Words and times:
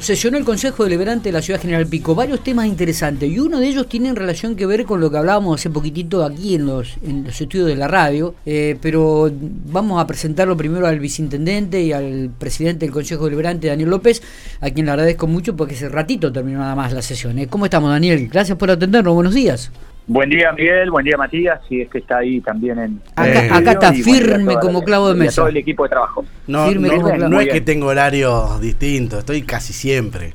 Sesionó 0.00 0.38
el 0.38 0.44
Consejo 0.44 0.82
Deliberante 0.82 1.28
de 1.28 1.32
la 1.32 1.40
Ciudad 1.40 1.60
General 1.60 1.86
Pico 1.86 2.16
varios 2.16 2.42
temas 2.42 2.66
interesantes 2.66 3.30
y 3.30 3.38
uno 3.38 3.60
de 3.60 3.68
ellos 3.68 3.88
tiene 3.88 4.12
relación 4.12 4.56
que 4.56 4.66
ver 4.66 4.84
con 4.86 5.00
lo 5.00 5.08
que 5.08 5.18
hablábamos 5.18 5.60
hace 5.60 5.70
poquitito 5.70 6.24
aquí 6.24 6.56
en 6.56 6.66
los, 6.66 6.96
en 7.04 7.22
los 7.22 7.40
estudios 7.40 7.68
de 7.68 7.76
la 7.76 7.86
radio, 7.86 8.34
eh, 8.44 8.76
pero 8.82 9.30
vamos 9.66 10.02
a 10.02 10.06
presentarlo 10.08 10.56
primero 10.56 10.88
al 10.88 10.98
viceintendente 10.98 11.80
y 11.80 11.92
al 11.92 12.28
presidente 12.36 12.86
del 12.86 12.92
Consejo 12.92 13.26
Deliberante, 13.26 13.68
Daniel 13.68 13.90
López, 13.90 14.20
a 14.60 14.68
quien 14.70 14.86
le 14.86 14.90
agradezco 14.90 15.28
mucho 15.28 15.54
porque 15.54 15.76
hace 15.76 15.88
ratito 15.88 16.32
terminó 16.32 16.58
nada 16.58 16.74
más 16.74 16.92
la 16.92 17.00
sesión. 17.00 17.38
¿eh? 17.38 17.46
¿Cómo 17.46 17.66
estamos, 17.66 17.88
Daniel? 17.88 18.28
Gracias 18.28 18.58
por 18.58 18.72
atendernos, 18.72 19.14
buenos 19.14 19.32
días. 19.32 19.70
Buen 20.06 20.28
día, 20.28 20.52
Miguel. 20.52 20.90
Buen 20.90 21.04
día, 21.04 21.16
Matías. 21.16 21.60
Si 21.68 21.80
es 21.80 21.88
que 21.88 21.98
está 21.98 22.18
ahí 22.18 22.40
también 22.40 22.78
en. 22.78 23.00
Acá, 23.16 23.56
acá 23.56 23.72
está 23.72 23.92
firme 23.92 24.56
como 24.60 24.82
clavo 24.82 25.08
de 25.08 25.14
mesa. 25.14 25.36
todo 25.36 25.48
el 25.48 25.56
equipo 25.56 25.84
de 25.84 25.90
trabajo. 25.90 26.24
No, 26.46 26.70
no, 26.70 27.40
es 27.40 27.48
que 27.48 27.60
tengo 27.60 27.86
horarios 27.86 28.60
distintos, 28.60 29.20
estoy 29.20 29.42
casi 29.42 29.72
siempre. 29.72 30.34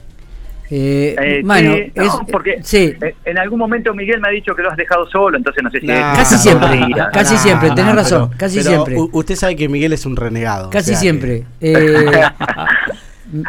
Eh, 0.72 1.16
eh 1.20 1.42
bueno, 1.44 1.74
es, 1.74 2.12
porque 2.32 2.60
sí. 2.62 2.94
en 3.26 3.38
algún 3.40 3.58
momento 3.58 3.92
Miguel 3.96 4.22
me 4.22 4.28
ha 4.28 4.32
dicho 4.32 4.54
que 4.56 4.62
lo 4.62 4.70
has 4.70 4.78
dejado 4.78 5.10
solo, 5.10 5.36
entonces 5.36 5.64
no 5.64 5.72
sé 5.72 5.80
si. 5.80 5.88
casi 5.88 6.38
siempre, 6.38 6.80
casi 7.12 7.38
siempre, 7.38 7.72
tenés 7.72 7.96
razón, 7.96 8.30
casi 8.38 8.62
siempre. 8.62 8.96
Usted 9.12 9.36
sabe 9.36 9.56
que 9.56 9.68
Miguel 9.68 9.94
es 9.94 10.06
un 10.06 10.16
renegado. 10.16 10.70
Casi 10.70 10.96
siempre. 10.96 11.46
Eh, 11.62 12.06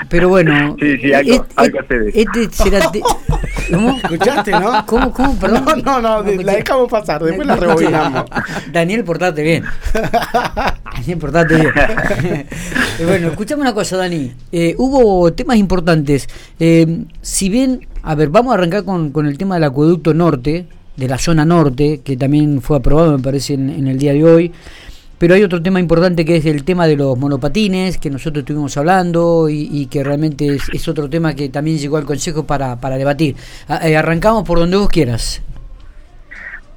pero 0.08 0.28
bueno, 0.28 0.76
sí, 0.78 0.98
sí, 0.98 1.12
algo, 1.12 1.46
este, 1.56 2.20
este 2.20 2.50
será. 2.50 2.90
¿Cómo? 3.70 3.96
¿Escuchaste, 4.02 4.50
no? 4.52 4.84
¿Cómo, 4.86 5.12
cómo? 5.12 5.38
Perdón. 5.38 5.82
No, 5.84 6.00
no, 6.00 6.22
no, 6.22 6.42
la 6.42 6.54
dejamos 6.54 6.90
pasar, 6.90 7.22
después 7.22 7.46
la 7.46 7.56
rebobinamos. 7.56 8.24
Daniel, 8.72 9.04
portate 9.04 9.42
bien. 9.42 9.64
Daniel, 10.96 11.18
portate 11.18 11.56
bien. 11.56 11.72
bueno, 13.06 13.28
escuchame 13.28 13.62
una 13.62 13.74
cosa, 13.74 13.96
Dani. 13.96 14.32
Eh, 14.52 14.74
hubo 14.78 15.32
temas 15.32 15.56
importantes. 15.56 16.28
Eh, 16.58 17.04
si 17.22 17.48
bien, 17.48 17.86
a 18.02 18.14
ver, 18.14 18.28
vamos 18.28 18.52
a 18.52 18.54
arrancar 18.54 18.84
con, 18.84 19.10
con 19.10 19.26
el 19.26 19.38
tema 19.38 19.54
del 19.54 19.64
acueducto 19.64 20.12
norte, 20.12 20.66
de 20.96 21.08
la 21.08 21.18
zona 21.18 21.44
norte, 21.44 22.00
que 22.04 22.16
también 22.16 22.60
fue 22.60 22.76
aprobado, 22.76 23.16
me 23.16 23.22
parece, 23.22 23.54
en, 23.54 23.70
en 23.70 23.86
el 23.86 23.98
día 23.98 24.12
de 24.12 24.24
hoy. 24.24 24.52
Pero 25.20 25.34
hay 25.34 25.42
otro 25.42 25.60
tema 25.60 25.78
importante 25.80 26.24
que 26.24 26.36
es 26.36 26.46
el 26.46 26.64
tema 26.64 26.86
de 26.86 26.96
los 26.96 27.18
monopatines, 27.18 27.98
que 27.98 28.08
nosotros 28.08 28.40
estuvimos 28.40 28.74
hablando 28.78 29.48
y, 29.50 29.86
que 29.88 30.02
realmente 30.02 30.56
es, 30.72 30.88
otro 30.88 31.10
tema 31.10 31.34
que 31.34 31.50
también 31.50 31.76
llegó 31.76 31.98
al 31.98 32.06
Consejo 32.06 32.46
para, 32.46 32.78
debatir. 32.96 33.36
Eh, 33.82 33.98
arrancamos 33.98 34.44
por 34.44 34.58
donde 34.58 34.78
vos 34.78 34.88
quieras. 34.88 35.42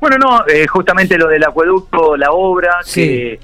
Bueno, 0.02 0.17
no, 0.17 0.45
eh, 0.45 0.67
justamente 0.67 1.17
lo 1.17 1.30
del 1.30 1.41
acueducto, 1.45 2.17
la 2.17 2.33
obra 2.33 2.81
que 2.94 3.39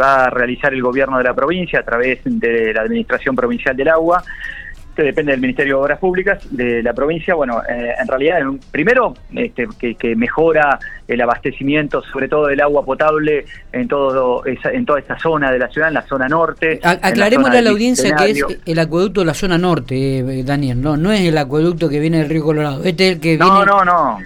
va 0.00 0.26
a 0.26 0.30
realizar 0.30 0.72
el 0.72 0.80
gobierno 0.80 1.18
de 1.18 1.24
la 1.24 1.34
provincia 1.34 1.80
a 1.80 1.82
través 1.82 2.20
de 2.22 2.72
la 2.72 2.82
Administración 2.82 3.34
Provincial 3.34 3.76
del 3.76 3.88
Agua 3.88 4.22
depende 5.02 5.32
del 5.32 5.40
Ministerio 5.40 5.76
de 5.76 5.82
Obras 5.82 5.98
Públicas 5.98 6.38
de 6.50 6.82
la 6.82 6.92
provincia. 6.92 7.34
Bueno, 7.34 7.62
eh, 7.68 7.94
en 7.98 8.08
realidad, 8.08 8.40
primero, 8.70 9.14
este, 9.34 9.68
que, 9.78 10.16
mejora 10.16 10.78
el 11.06 11.20
abastecimiento, 11.20 12.02
sobre 12.02 12.28
todo 12.28 12.46
del 12.46 12.60
agua 12.60 12.84
potable, 12.84 13.44
en 13.72 13.88
todo 13.88 14.42
en 14.46 14.84
toda 14.84 14.98
esta 14.98 15.18
zona 15.18 15.50
de 15.50 15.58
la 15.58 15.68
ciudad, 15.68 15.88
en 15.88 15.94
la 15.94 16.06
zona 16.06 16.28
norte. 16.28 16.80
aclaremos 16.82 17.50
a 17.50 17.60
la 17.60 17.70
audiencia 17.70 18.14
que 18.16 18.30
es 18.30 18.44
el 18.64 18.78
acueducto 18.78 19.20
de 19.20 19.26
la 19.26 19.34
zona 19.34 19.58
norte, 19.58 20.18
eh, 20.18 20.42
Daniel, 20.44 20.80
no, 20.80 20.96
no 20.96 21.12
es 21.12 21.20
el 21.20 21.38
acueducto 21.38 21.88
que 21.88 22.00
viene 22.00 22.18
del 22.18 22.28
Río 22.28 22.44
Colorado, 22.44 22.82
este 22.84 23.08
es 23.08 23.14
el 23.14 23.20
que 23.20 23.38
no, 23.38 23.64
No, 23.64 23.84
no, 23.84 24.18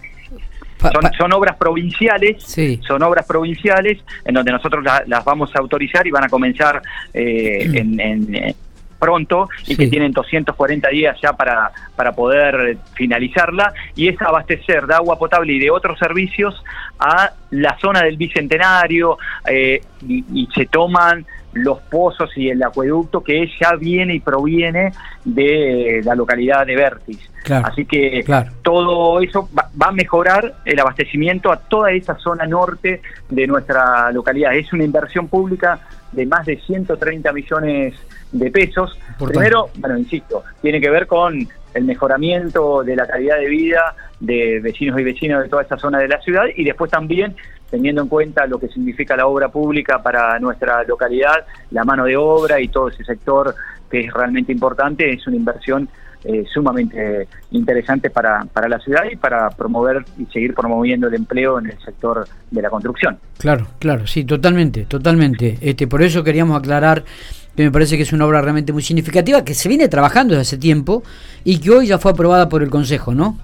son, 1.16 1.32
obras 1.32 1.56
provinciales, 1.56 2.42
son 2.86 3.02
obras 3.02 3.26
provinciales 3.26 3.98
en 4.24 4.34
donde 4.34 4.52
nosotros 4.52 4.84
las 4.84 5.24
vamos 5.24 5.50
a 5.54 5.58
autorizar 5.58 6.06
y 6.06 6.10
van 6.10 6.24
a 6.24 6.28
comenzar 6.28 6.82
eh, 7.12 7.70
en, 7.72 8.54
pronto 8.98 9.48
y 9.66 9.76
que 9.76 9.88
tienen 9.88 10.12
240 10.12 10.88
días 10.88 11.16
ya 11.22 11.32
para, 11.32 11.70
para 11.96 12.12
poder 12.12 12.78
finalizarla, 12.94 13.72
y 13.94 14.08
es 14.08 14.20
abastecer 14.20 14.86
de 14.86 14.94
agua 14.94 15.18
potable 15.18 15.52
y 15.52 15.58
de 15.58 15.70
otros 15.70 15.98
servicios 15.98 16.62
a 16.98 17.32
la 17.50 17.76
zona 17.78 18.02
del 18.02 18.16
Bicentenario 18.16 19.18
eh, 19.46 19.80
y, 20.06 20.48
se 20.54 20.66
toman 20.66 21.24
los 21.52 21.80
pozos 21.82 22.30
y 22.36 22.50
el 22.50 22.62
acueducto 22.62 23.22
que 23.22 23.48
ya 23.60 23.74
viene 23.76 24.14
y 24.14 24.20
proviene 24.20 24.92
de 25.24 26.00
la 26.04 26.14
localidad 26.14 26.66
de 26.66 26.76
Vértiz. 26.76 27.18
Así 27.62 27.84
que 27.84 28.24
todo 28.62 29.20
eso 29.20 29.48
va, 29.56 29.68
va, 29.80 29.88
a 29.88 29.92
mejorar 29.92 30.54
el 30.64 30.80
abastecimiento 30.80 31.52
a 31.52 31.58
toda 31.58 31.92
esa 31.92 32.16
zona 32.16 32.46
norte 32.46 33.02
de 33.28 33.46
nuestra 33.46 34.10
localidad. 34.12 34.54
Es 34.54 34.72
una 34.72 34.84
inversión 34.84 35.28
pública 35.28 35.78
de 36.14 36.26
más 36.26 36.46
de 36.46 36.58
130 36.60 37.32
millones 37.32 37.94
de 38.32 38.50
pesos. 38.50 38.98
Primero, 39.18 39.70
bueno, 39.76 39.98
insisto, 39.98 40.44
tiene 40.62 40.80
que 40.80 40.90
ver 40.90 41.06
con 41.06 41.46
el 41.74 41.84
mejoramiento 41.84 42.82
de 42.84 42.96
la 42.96 43.06
calidad 43.06 43.38
de 43.38 43.48
vida 43.48 43.94
de 44.20 44.60
vecinos 44.60 44.98
y 45.00 45.04
vecinos 45.04 45.42
de 45.42 45.48
toda 45.48 45.62
esta 45.62 45.76
zona 45.76 45.98
de 45.98 46.08
la 46.08 46.20
ciudad 46.20 46.44
y 46.54 46.64
después 46.64 46.90
también 46.90 47.34
teniendo 47.70 48.02
en 48.02 48.08
cuenta 48.08 48.46
lo 48.46 48.58
que 48.58 48.68
significa 48.68 49.16
la 49.16 49.26
obra 49.26 49.48
pública 49.48 50.00
para 50.00 50.38
nuestra 50.38 50.84
localidad, 50.84 51.44
la 51.72 51.82
mano 51.82 52.04
de 52.04 52.16
obra 52.16 52.60
y 52.60 52.68
todo 52.68 52.88
ese 52.88 53.02
sector 53.02 53.54
que 53.90 54.00
es 54.00 54.12
realmente 54.12 54.52
importante, 54.52 55.12
es 55.12 55.26
una 55.26 55.36
inversión 55.36 55.88
eh, 56.24 56.44
sumamente 56.52 57.28
interesante 57.50 58.08
para, 58.08 58.46
para 58.50 58.66
la 58.66 58.78
ciudad 58.78 59.02
y 59.12 59.16
para 59.16 59.50
promover 59.50 60.04
y 60.18 60.24
seguir 60.26 60.54
promoviendo 60.54 61.08
el 61.08 61.14
empleo 61.14 61.58
en 61.58 61.66
el 61.66 61.78
sector 61.80 62.26
de 62.50 62.62
la 62.62 62.70
construcción. 62.70 63.18
Claro, 63.38 63.66
claro, 63.78 64.06
sí, 64.06 64.24
totalmente, 64.24 64.86
totalmente. 64.86 65.58
Este, 65.60 65.86
por 65.86 66.02
eso 66.02 66.24
queríamos 66.24 66.58
aclarar 66.58 67.04
que 67.54 67.62
me 67.62 67.70
parece 67.70 67.96
que 67.96 68.04
es 68.04 68.12
una 68.12 68.26
obra 68.26 68.40
realmente 68.40 68.72
muy 68.72 68.82
significativa, 68.82 69.44
que 69.44 69.54
se 69.54 69.68
viene 69.68 69.88
trabajando 69.88 70.32
desde 70.34 70.42
hace 70.42 70.58
tiempo 70.58 71.02
y 71.44 71.58
que 71.58 71.70
hoy 71.70 71.86
ya 71.88 71.98
fue 71.98 72.12
aprobada 72.12 72.48
por 72.48 72.62
el 72.62 72.70
Consejo, 72.70 73.14
¿no? 73.14 73.38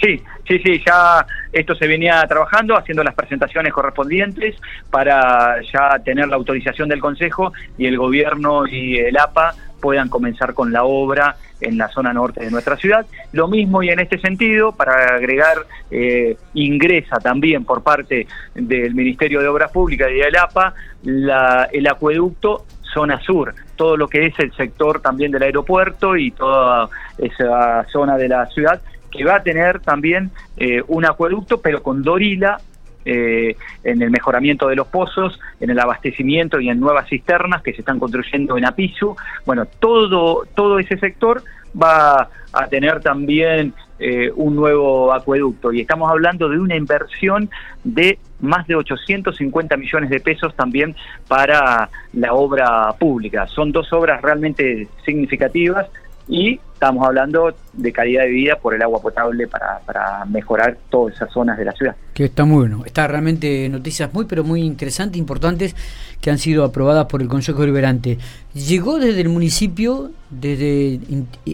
Sí, 0.00 0.22
sí, 0.46 0.58
sí, 0.58 0.82
ya 0.84 1.26
esto 1.52 1.74
se 1.74 1.86
venía 1.86 2.24
trabajando, 2.26 2.76
haciendo 2.76 3.02
las 3.04 3.14
presentaciones 3.14 3.72
correspondientes 3.72 4.56
para 4.90 5.60
ya 5.62 5.98
tener 6.04 6.28
la 6.28 6.36
autorización 6.36 6.88
del 6.88 7.00
Consejo 7.00 7.52
y 7.78 7.86
el 7.86 7.96
Gobierno 7.96 8.66
y 8.66 8.98
el 8.98 9.16
APA 9.16 9.54
puedan 9.80 10.08
comenzar 10.08 10.54
con 10.54 10.72
la 10.72 10.84
obra 10.84 11.36
en 11.60 11.78
la 11.78 11.88
zona 11.88 12.12
norte 12.12 12.42
de 12.42 12.50
nuestra 12.50 12.76
ciudad. 12.76 13.06
Lo 13.32 13.48
mismo 13.48 13.82
y 13.82 13.90
en 13.90 14.00
este 14.00 14.18
sentido, 14.18 14.72
para 14.72 15.16
agregar, 15.16 15.58
eh, 15.90 16.36
ingresa 16.54 17.18
también 17.18 17.64
por 17.64 17.82
parte 17.82 18.26
del 18.54 18.94
Ministerio 18.94 19.40
de 19.40 19.48
Obras 19.48 19.70
Públicas 19.70 20.08
y 20.10 20.14
del 20.14 20.36
APA 20.36 20.74
la, 21.02 21.68
el 21.72 21.86
acueducto 21.86 22.64
zona 22.94 23.20
sur, 23.20 23.54
todo 23.76 23.96
lo 23.96 24.08
que 24.08 24.26
es 24.26 24.38
el 24.38 24.52
sector 24.54 25.00
también 25.00 25.32
del 25.32 25.42
aeropuerto 25.42 26.16
y 26.16 26.30
toda 26.30 26.88
esa 27.18 27.84
zona 27.92 28.16
de 28.16 28.28
la 28.28 28.46
ciudad, 28.46 28.80
que 29.16 29.24
va 29.24 29.36
a 29.36 29.42
tener 29.42 29.80
también 29.80 30.30
eh, 30.56 30.82
un 30.88 31.04
acueducto, 31.04 31.60
pero 31.60 31.82
con 31.82 32.02
Dorila, 32.02 32.60
eh, 33.04 33.56
en 33.82 34.00
el 34.00 34.10
mejoramiento 34.10 34.66
de 34.68 34.76
los 34.76 34.86
pozos, 34.88 35.38
en 35.60 35.70
el 35.70 35.78
abastecimiento 35.78 36.58
y 36.58 36.70
en 36.70 36.80
nuevas 36.80 37.08
cisternas 37.08 37.62
que 37.62 37.72
se 37.72 37.80
están 37.80 37.98
construyendo 37.98 38.56
en 38.56 38.64
Apisu. 38.64 39.14
Bueno, 39.44 39.66
todo, 39.66 40.44
todo 40.54 40.78
ese 40.78 40.96
sector 40.96 41.42
va 41.80 42.30
a 42.52 42.66
tener 42.68 43.00
también 43.00 43.74
eh, 43.98 44.30
un 44.34 44.56
nuevo 44.56 45.12
acueducto 45.12 45.72
y 45.72 45.80
estamos 45.80 46.10
hablando 46.10 46.48
de 46.48 46.58
una 46.58 46.76
inversión 46.76 47.50
de 47.82 48.18
más 48.40 48.66
de 48.66 48.74
850 48.76 49.76
millones 49.76 50.10
de 50.10 50.20
pesos 50.20 50.54
también 50.56 50.96
para 51.28 51.90
la 52.12 52.32
obra 52.32 52.92
pública. 52.98 53.46
Son 53.48 53.70
dos 53.70 53.92
obras 53.92 54.22
realmente 54.22 54.88
significativas 55.04 55.88
y 56.28 56.60
estamos 56.72 57.06
hablando 57.06 57.54
de 57.72 57.92
calidad 57.92 58.24
de 58.24 58.30
vida 58.30 58.56
por 58.56 58.74
el 58.74 58.82
agua 58.82 59.00
potable 59.00 59.46
para, 59.46 59.80
para 59.86 60.24
mejorar 60.26 60.76
todas 60.90 61.14
esas 61.14 61.32
zonas 61.32 61.56
de 61.56 61.64
la 61.64 61.72
ciudad. 61.72 61.96
Que 62.12 62.24
está 62.24 62.44
muy 62.44 62.58
bueno. 62.58 62.82
Está 62.84 63.06
realmente 63.06 63.68
noticias 63.68 64.12
muy, 64.12 64.24
pero 64.26 64.44
muy 64.44 64.62
interesantes, 64.62 65.18
importantes, 65.18 65.74
que 66.20 66.30
han 66.30 66.38
sido 66.38 66.64
aprobadas 66.64 67.06
por 67.06 67.22
el 67.22 67.28
Consejo 67.28 67.60
Deliberante. 67.60 68.18
¿Llegó 68.54 68.98
desde 68.98 69.20
el 69.20 69.28
municipio, 69.28 70.10
desde, 70.30 71.00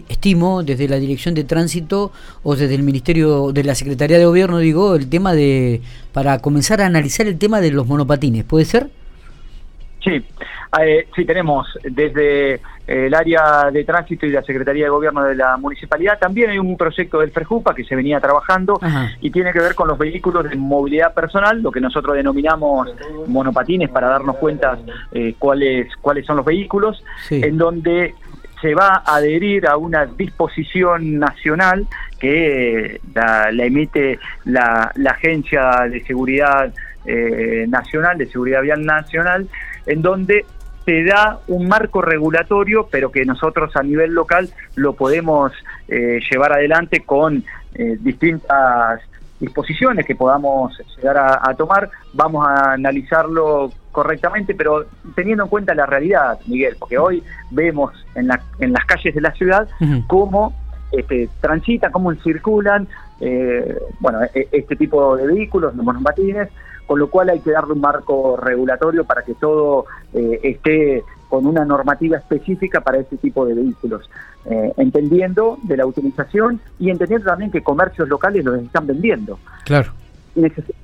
estimo, 0.09 0.63
desde 0.63 0.87
la 0.87 0.97
Dirección 0.97 1.33
de 1.33 1.43
Tránsito 1.43 2.11
o 2.43 2.55
desde 2.55 2.75
el 2.75 2.83
Ministerio 2.83 3.51
de 3.51 3.63
la 3.63 3.75
Secretaría 3.75 4.17
de 4.17 4.25
Gobierno, 4.25 4.57
digo, 4.57 4.95
el 4.95 5.09
tema 5.09 5.33
de, 5.33 5.81
para 6.13 6.39
comenzar 6.39 6.81
a 6.81 6.85
analizar 6.85 7.27
el 7.27 7.37
tema 7.37 7.61
de 7.61 7.71
los 7.71 7.87
monopatines? 7.87 8.43
¿Puede 8.43 8.65
ser? 8.65 8.89
Sí, 10.03 10.25
eh, 10.81 11.07
sí, 11.15 11.25
tenemos 11.25 11.67
desde 11.83 12.59
el 12.87 13.13
área 13.13 13.69
de 13.71 13.83
tránsito 13.83 14.25
y 14.25 14.31
la 14.31 14.41
Secretaría 14.41 14.85
de 14.85 14.89
Gobierno 14.89 15.23
de 15.23 15.35
la 15.35 15.55
Municipalidad, 15.57 16.17
también 16.19 16.49
hay 16.49 16.57
un 16.57 16.75
proyecto 16.75 17.19
del 17.19 17.31
FREJUPA 17.31 17.75
que 17.75 17.83
se 17.83 17.95
venía 17.95 18.19
trabajando 18.19 18.79
y 19.21 19.29
tiene 19.29 19.53
que 19.53 19.59
ver 19.59 19.75
con 19.75 19.87
los 19.87 19.97
vehículos 19.97 20.49
de 20.49 20.55
movilidad 20.55 21.13
personal, 21.13 21.61
lo 21.61 21.71
que 21.71 21.79
nosotros 21.79 22.15
denominamos 22.15 22.89
monopatines 23.27 23.89
para 23.89 24.07
darnos 24.07 24.37
cuenta 24.37 24.77
eh, 25.11 25.35
cuáles, 25.37 25.95
cuáles 25.97 26.25
son 26.25 26.37
los 26.37 26.45
vehículos, 26.45 27.03
en 27.29 27.57
donde 27.57 28.15
se 28.61 28.75
va 28.75 29.03
a 29.05 29.15
adherir 29.15 29.67
a 29.67 29.77
una 29.77 30.05
disposición 30.05 31.17
nacional 31.19 31.87
que 32.19 33.01
la, 33.13 33.49
emite 33.49 34.19
la, 34.45 34.91
Agencia 35.09 35.87
de 35.89 36.03
Seguridad 36.03 36.71
eh, 37.05 37.65
Nacional, 37.67 38.17
de 38.17 38.27
Seguridad 38.27 38.61
Vial 38.61 38.85
Nacional, 38.85 39.47
en 39.85 40.01
donde 40.01 40.45
se 40.85 41.03
da 41.03 41.39
un 41.47 41.67
marco 41.67 42.01
regulatorio, 42.01 42.87
pero 42.89 43.11
que 43.11 43.25
nosotros 43.25 43.75
a 43.75 43.83
nivel 43.83 44.13
local 44.13 44.49
lo 44.75 44.93
podemos 44.93 45.51
eh, 45.87 46.19
llevar 46.29 46.53
adelante 46.53 47.01
con 47.01 47.43
eh, 47.75 47.97
distintas 47.99 49.01
disposiciones 49.39 50.05
que 50.05 50.15
podamos 50.15 50.79
llegar 50.97 51.17
a, 51.17 51.53
tomar. 51.55 51.89
Vamos 52.13 52.47
a 52.47 52.73
analizarlo 52.73 53.71
correctamente, 53.91 54.53
pero 54.53 54.85
teniendo 55.15 55.43
en 55.43 55.49
cuenta 55.49 55.73
la 55.73 55.87
realidad, 55.87 56.39
Miguel, 56.45 56.75
porque 56.77 56.99
hoy 56.99 57.23
vemos 57.49 57.91
en, 58.13 58.27
la, 58.27 58.39
en 58.59 58.71
las 58.71 58.85
calles 58.85 59.15
de 59.15 59.21
la 59.21 59.31
ciudad 59.31 59.67
cómo 60.07 60.53
este, 60.91 61.27
transitan, 61.41 61.91
cómo 61.91 62.13
circulan 62.15 62.87
eh, 63.21 63.77
bueno, 63.99 64.23
e, 64.33 64.47
este 64.51 64.75
tipo 64.75 65.15
de 65.15 65.27
vehículos, 65.27 65.77
de 65.77 65.83
monomatines, 65.83 66.49
con 66.85 66.99
lo 66.99 67.09
cual 67.09 67.29
hay 67.29 67.39
que 67.39 67.51
darle 67.51 67.73
un 67.73 67.81
marco 67.81 68.37
regulatorio 68.37 69.05
para 69.05 69.23
que 69.23 69.33
todo 69.33 69.85
eh, 70.13 70.39
esté 70.43 71.03
con 71.29 71.45
una 71.45 71.63
normativa 71.63 72.17
específica 72.17 72.81
para 72.81 72.99
este 72.99 73.17
tipo 73.17 73.45
de 73.45 73.53
vehículos, 73.53 74.09
eh, 74.45 74.73
entendiendo 74.77 75.57
de 75.63 75.77
la 75.77 75.85
utilización 75.85 76.59
y 76.79 76.89
entendiendo 76.89 77.29
también 77.29 77.51
que 77.51 77.61
comercios 77.61 78.09
locales 78.09 78.43
los 78.43 78.61
están 78.61 78.87
vendiendo. 78.87 79.39
Claro. 79.63 79.91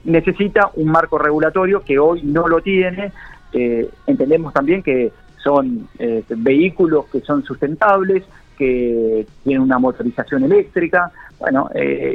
necesita 0.05 0.71
un 0.75 0.87
marco 0.89 1.17
regulatorio 1.17 1.81
que 1.81 1.99
hoy 1.99 2.21
no 2.23 2.47
lo 2.47 2.61
tiene. 2.61 3.11
Eh, 3.51 3.89
entendemos 4.05 4.53
también 4.53 4.83
que 4.83 5.11
son 5.43 5.87
vehículos 6.29 7.05
que 7.11 7.21
son 7.21 7.43
sustentables, 7.43 8.23
que 8.57 9.25
tienen 9.43 9.61
una 9.61 9.79
motorización 9.79 10.43
eléctrica, 10.43 11.11
bueno, 11.39 11.69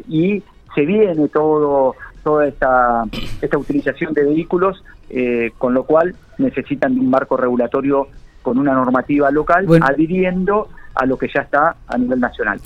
y 0.09 0.43
se 0.75 0.87
viene 0.87 1.29
todo 1.29 1.95
toda 2.23 2.47
esta, 2.47 3.05
esta 3.41 3.59
utilización 3.59 4.15
de 4.15 4.25
vehículos, 4.25 4.83
eh, 5.11 5.53
con 5.59 5.75
lo 5.75 5.85
cual 5.85 6.15
necesitan 6.39 6.99
un 6.99 7.11
marco 7.11 7.37
regulatorio 7.37 8.09
con 8.43 8.59
una 8.59 8.73
normativa 8.73 9.31
local, 9.31 9.67
adhiriendo 9.83 10.69
a 10.95 11.07
lo 11.07 11.17
que 11.17 11.29
ya 11.33 11.43
está 11.43 11.77
a 11.87 11.97
nivel 11.97 12.21
nacional. 12.21 12.61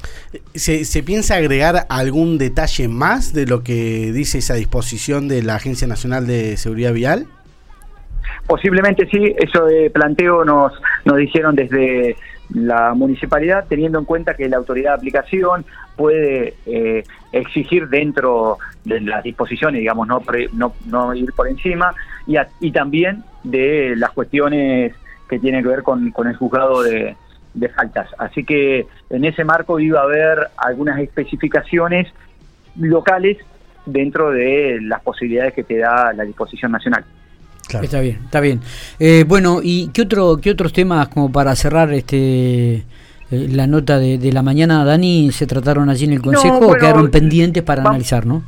¿Se, 0.54 0.84
¿Se, 0.84 1.02
piensa 1.02 1.36
agregar 1.36 1.86
algún 1.88 2.38
detalle 2.38 2.88
más 2.88 3.32
de 3.32 3.46
lo 3.46 3.62
que 3.62 4.10
dice 4.12 4.38
esa 4.38 4.54
disposición 4.54 5.28
de 5.28 5.42
la 5.42 5.56
Agencia 5.56 5.86
Nacional 5.86 6.26
de 6.26 6.56
Seguridad 6.56 6.92
Vial? 6.92 7.26
Posiblemente 8.46 9.06
sí, 9.10 9.34
eso 9.38 9.64
de 9.66 9.90
planteo 9.90 10.44
nos, 10.44 10.72
nos 11.04 11.16
dijeron 11.16 11.54
desde 11.54 12.16
la 12.54 12.94
municipalidad, 12.94 13.66
teniendo 13.68 13.98
en 13.98 14.04
cuenta 14.04 14.34
que 14.34 14.48
la 14.48 14.56
autoridad 14.56 14.92
de 14.92 14.96
aplicación 14.96 15.64
puede 15.96 16.54
eh, 16.66 17.02
exigir 17.32 17.88
dentro 17.88 18.58
de 18.84 19.00
las 19.00 19.24
disposiciones, 19.24 19.80
digamos, 19.80 20.06
no, 20.06 20.22
no, 20.52 20.74
no 20.86 21.14
ir 21.14 21.32
por 21.32 21.48
encima, 21.48 21.94
y, 22.26 22.36
y 22.60 22.70
también 22.70 23.24
de 23.42 23.94
las 23.96 24.10
cuestiones 24.10 24.92
que 25.28 25.38
tienen 25.38 25.62
que 25.62 25.68
ver 25.68 25.82
con, 25.82 26.10
con 26.12 26.28
el 26.28 26.36
juzgado 26.36 26.82
de, 26.82 27.16
de 27.54 27.68
faltas. 27.70 28.08
Así 28.18 28.44
que 28.44 28.86
en 29.10 29.24
ese 29.24 29.44
marco 29.44 29.80
iba 29.80 30.00
a 30.00 30.04
haber 30.04 30.48
algunas 30.56 31.00
especificaciones 31.00 32.06
locales 32.76 33.38
dentro 33.86 34.30
de 34.30 34.78
las 34.82 35.00
posibilidades 35.02 35.54
que 35.54 35.64
te 35.64 35.78
da 35.78 36.12
la 36.12 36.24
disposición 36.24 36.72
nacional. 36.72 37.04
Está 37.82 38.00
bien, 38.00 38.20
está 38.24 38.40
bien. 38.40 38.60
Eh, 39.00 39.24
bueno, 39.26 39.58
¿y 39.62 39.88
qué, 39.88 40.02
otro, 40.02 40.36
qué 40.40 40.52
otros 40.52 40.72
temas 40.72 41.08
como 41.08 41.32
para 41.32 41.56
cerrar 41.56 41.92
este 41.92 42.84
eh, 43.30 43.48
la 43.50 43.66
nota 43.66 43.98
de, 43.98 44.32
la 44.32 44.42
mañana, 44.42 44.84
Dani, 44.84 45.32
se 45.32 45.46
trataron 45.46 45.88
allí 45.88 46.04
en 46.04 46.12
el 46.12 46.22
Consejo 46.22 46.68
o 46.68 46.74
quedaron 46.74 47.10
pendientes 47.10 47.62
para 47.62 47.82
analizar, 47.82 48.26
no? 48.26 48.42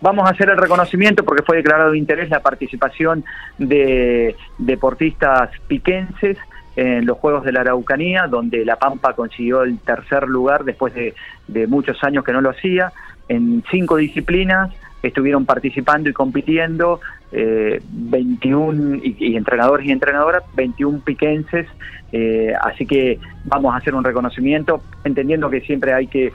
Vamos 0.00 0.26
a 0.26 0.32
hacer 0.32 0.50
el 0.50 0.58
reconocimiento 0.58 1.24
porque 1.24 1.44
fue 1.44 1.58
declarado 1.58 1.92
de 1.92 1.98
interés 1.98 2.28
la 2.28 2.40
participación 2.40 3.24
de 3.58 4.34
deportistas 4.58 5.50
piquenses 5.68 6.36
en 6.74 7.06
los 7.06 7.18
Juegos 7.18 7.44
de 7.44 7.52
la 7.52 7.60
Araucanía, 7.60 8.26
donde 8.26 8.64
La 8.64 8.76
Pampa 8.76 9.14
consiguió 9.14 9.62
el 9.62 9.78
tercer 9.78 10.26
lugar 10.26 10.64
después 10.64 10.92
de, 10.94 11.14
de 11.46 11.66
muchos 11.66 12.02
años 12.02 12.24
que 12.24 12.32
no 12.32 12.40
lo 12.40 12.50
hacía, 12.50 12.92
en 13.28 13.62
cinco 13.70 13.96
disciplinas, 13.96 14.70
estuvieron 15.02 15.46
participando 15.46 16.08
y 16.10 16.12
compitiendo 16.12 17.00
eh, 17.32 17.80
21 17.90 19.00
y, 19.02 19.36
entrenadores 19.36 19.86
y 19.86 19.90
entrenadoras, 19.90 20.42
21 20.54 21.00
piquenses, 21.00 21.66
eh, 22.12 22.52
así 22.60 22.84
que 22.84 23.18
vamos 23.44 23.74
a 23.74 23.78
hacer 23.78 23.94
un 23.94 24.04
reconocimiento, 24.04 24.82
entendiendo 25.02 25.48
que 25.48 25.62
siempre 25.62 25.94
hay 25.94 26.06
que 26.06 26.26
eh, 26.26 26.32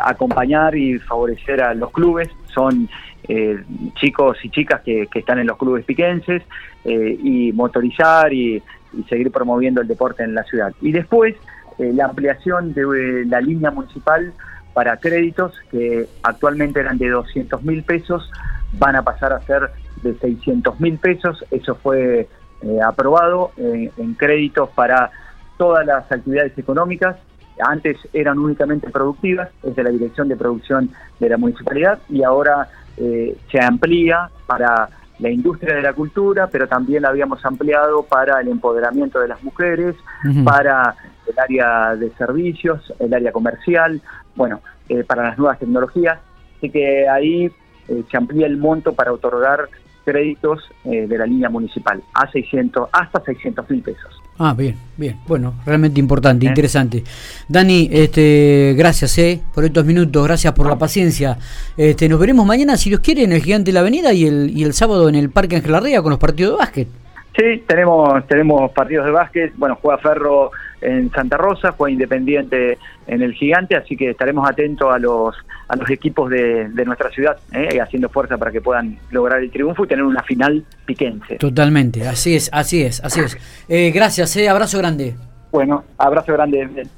acompañar 0.00 0.76
y 0.76 0.98
favorecer 1.00 1.60
a 1.60 1.74
los 1.74 1.90
clubes, 1.90 2.28
son 2.54 2.88
eh, 3.28 3.60
chicos 3.94 4.38
y 4.44 4.50
chicas 4.50 4.82
que, 4.82 5.08
están 5.12 5.40
en 5.40 5.48
los 5.48 5.58
clubes 5.58 5.84
piquenses, 5.84 6.42
y 6.84 7.50
motorizar 7.52 8.32
y, 8.32 8.62
seguir 9.08 9.30
promoviendo 9.30 9.82
el 9.82 9.88
deporte 9.88 10.22
en 10.22 10.34
la 10.34 10.44
ciudad. 10.44 10.72
Y 10.80 10.92
después, 10.92 11.34
la 11.76 12.06
ampliación 12.06 12.72
de 12.72 13.26
la 13.26 13.40
línea 13.42 13.70
municipal 13.70 14.32
para 14.72 14.96
créditos 14.96 15.52
que 15.70 16.06
actualmente 16.22 16.80
eran 16.80 16.96
de 16.96 17.10
200 17.10 17.62
mil 17.62 17.82
pesos, 17.82 18.30
van 18.78 18.96
a 18.96 19.02
pasar 19.02 19.32
a 19.32 19.40
ser 19.40 19.70
de 20.02 20.18
600 20.18 20.80
mil 20.80 20.98
pesos. 20.98 21.44
Eso 21.50 21.74
fue 21.76 22.28
eh, 22.62 22.78
aprobado 22.84 23.52
eh, 23.56 23.90
en 23.96 24.14
créditos 24.14 24.70
para 24.70 25.10
todas 25.56 25.86
las 25.86 26.10
actividades 26.10 26.56
económicas. 26.58 27.16
Antes 27.58 27.96
eran 28.12 28.38
únicamente 28.38 28.90
productivas, 28.90 29.48
es 29.62 29.74
de 29.74 29.82
la 29.82 29.90
Dirección 29.90 30.28
de 30.28 30.36
Producción 30.36 30.90
de 31.18 31.28
la 31.28 31.38
Municipalidad, 31.38 31.98
y 32.08 32.22
ahora 32.22 32.68
eh, 32.98 33.36
se 33.50 33.62
amplía 33.62 34.30
para 34.46 34.90
la 35.18 35.30
industria 35.30 35.76
de 35.76 35.82
la 35.82 35.94
cultura, 35.94 36.48
pero 36.48 36.68
también 36.68 37.02
la 37.02 37.08
habíamos 37.08 37.44
ampliado 37.44 38.02
para 38.02 38.40
el 38.40 38.48
empoderamiento 38.48 39.20
de 39.20 39.28
las 39.28 39.42
mujeres, 39.42 39.96
para 40.44 40.94
el 41.26 41.38
área 41.38 41.96
de 41.96 42.10
servicios, 42.12 42.92
el 42.98 43.14
área 43.14 43.32
comercial, 43.32 44.00
bueno, 44.34 44.60
eh, 44.88 45.04
para 45.04 45.24
las 45.24 45.38
nuevas 45.38 45.58
tecnologías. 45.58 46.18
Así 46.58 46.70
que 46.70 47.08
ahí 47.08 47.50
eh, 47.88 48.04
se 48.10 48.16
amplía 48.16 48.46
el 48.46 48.58
monto 48.58 48.92
para 48.92 49.12
otorgar 49.12 49.68
créditos 50.06 50.62
eh, 50.84 51.06
de 51.08 51.18
la 51.18 51.26
línea 51.26 51.50
municipal 51.50 52.00
a 52.14 52.30
600, 52.30 52.88
hasta 52.92 53.20
600 53.24 53.68
mil 53.68 53.82
pesos. 53.82 54.22
Ah, 54.38 54.54
bien, 54.56 54.76
bien. 54.96 55.16
Bueno, 55.26 55.54
realmente 55.66 55.98
importante, 55.98 56.46
interesante. 56.46 57.02
Dani, 57.48 57.88
este, 57.90 58.74
gracias 58.76 59.18
eh, 59.18 59.40
por 59.52 59.64
estos 59.64 59.84
minutos, 59.84 60.24
gracias 60.24 60.52
por 60.52 60.68
la 60.68 60.78
paciencia. 60.78 61.38
Este, 61.76 62.08
nos 62.08 62.20
veremos 62.20 62.46
mañana, 62.46 62.76
si 62.76 62.90
Dios 62.90 63.00
quiere, 63.00 63.24
en 63.24 63.32
el 63.32 63.42
Gigante 63.42 63.70
de 63.70 63.72
la 63.72 63.80
Avenida 63.80 64.12
y 64.12 64.26
el, 64.26 64.50
y 64.56 64.62
el 64.62 64.74
sábado 64.74 65.08
en 65.08 65.16
el 65.16 65.30
Parque 65.30 65.56
Ángel 65.56 65.74
Arrea 65.74 66.02
con 66.02 66.10
los 66.10 66.20
partidos 66.20 66.52
de 66.52 66.58
básquet. 66.58 66.88
Sí, 67.36 67.64
tenemos, 67.66 68.26
tenemos 68.28 68.70
partidos 68.72 69.06
de 69.06 69.12
básquet. 69.12 69.52
Bueno, 69.56 69.78
juega 69.82 69.98
Ferro 69.98 70.50
en 70.80 71.10
Santa 71.10 71.36
Rosa, 71.36 71.72
juega 71.72 71.92
Independiente 71.92 72.78
en 73.06 73.22
el 73.22 73.32
Gigante, 73.32 73.76
así 73.76 73.96
que 73.96 74.10
estaremos 74.10 74.48
atentos 74.48 74.94
a 74.94 74.98
los, 74.98 75.34
a 75.68 75.76
los 75.76 75.88
equipos 75.90 76.30
de, 76.30 76.68
nuestra 76.84 77.10
ciudad, 77.10 77.36
¿eh? 77.52 77.80
haciendo 77.80 78.08
fuerza 78.08 78.36
para 78.36 78.52
que 78.52 78.60
puedan 78.60 78.98
lograr 79.10 79.40
el 79.40 79.50
triunfo 79.50 79.84
y 79.84 79.88
tener 79.88 80.04
una 80.04 80.22
final 80.22 80.64
piquense. 80.84 81.36
Totalmente, 81.36 82.06
así 82.06 82.36
es, 82.36 82.50
así 82.52 82.82
es, 82.82 83.02
así 83.02 83.20
es. 83.20 83.36
Eh, 83.68 83.90
gracias, 83.92 84.36
eh, 84.36 84.48
abrazo 84.48 84.78
grande. 84.78 85.14
Bueno, 85.50 85.84
abrazo 85.98 86.32
grande. 86.32 86.86